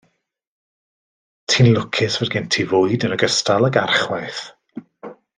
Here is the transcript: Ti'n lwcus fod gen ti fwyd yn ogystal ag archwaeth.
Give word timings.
Ti'n 1.51 1.67
lwcus 1.75 2.17
fod 2.21 2.33
gen 2.35 2.47
ti 2.55 2.65
fwyd 2.71 3.05
yn 3.09 3.13
ogystal 3.19 3.67
ag 3.69 3.77
archwaeth. 3.83 4.41